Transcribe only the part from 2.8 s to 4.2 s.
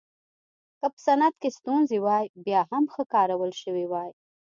ښه کارول شوې وای.